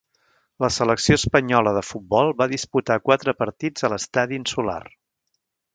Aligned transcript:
La 0.63 0.69
selecció 0.77 1.17
espanyola 1.21 1.75
de 1.79 1.83
futbol 1.89 2.33
va 2.41 2.49
disputar 2.55 2.99
quatre 3.11 3.39
partits 3.45 3.87
a 3.89 3.95
l'Estadi 3.95 4.43
Insular. 4.45 4.85